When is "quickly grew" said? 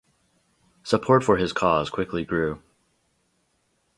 1.91-2.59